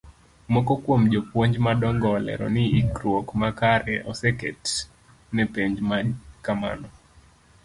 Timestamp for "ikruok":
2.79-3.27